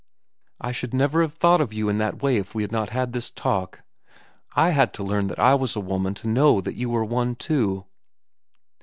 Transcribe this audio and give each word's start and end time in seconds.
"I 0.59 0.71
should 0.71 0.95
never 0.95 1.21
have 1.21 1.35
thought 1.35 1.61
of 1.61 1.73
you 1.73 1.87
in 1.87 1.99
that 1.99 2.23
way 2.23 2.37
if 2.37 2.55
we 2.55 2.63
had 2.63 2.71
not 2.71 2.89
had 2.89 3.13
this 3.13 3.29
talk. 3.29 3.83
I 4.55 4.69
had 4.71 4.95
to 4.95 5.03
learn 5.03 5.27
that 5.27 5.37
I 5.37 5.53
was 5.53 5.75
a 5.75 5.79
woman 5.79 6.15
to 6.15 6.27
know 6.27 6.59
that 6.59 6.73
you 6.73 6.89
were 6.89 7.05
one, 7.05 7.35
too." 7.35 7.85